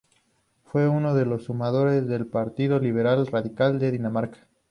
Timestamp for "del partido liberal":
2.07-3.27